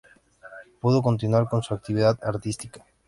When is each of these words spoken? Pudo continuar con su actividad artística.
Pudo 0.79 1.03
continuar 1.03 1.47
con 1.47 1.61
su 1.61 1.75
actividad 1.75 2.17
artística. 2.23 2.83